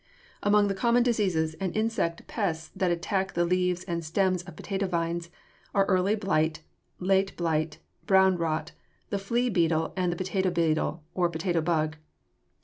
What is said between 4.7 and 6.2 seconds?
vines are early